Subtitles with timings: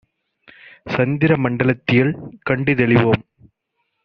[0.85, 2.13] சந்திரமண் டலத்தியல்
[2.49, 3.23] கண்டுதெளி வோம்